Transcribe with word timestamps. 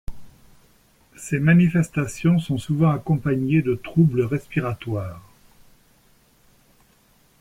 Ces 1.15 1.39
manifestations 1.39 2.39
sont 2.39 2.57
souvent 2.57 2.89
accompagnées 2.89 3.61
de 3.61 3.75
troubles 3.75 4.21
respiratoires. 4.23 5.21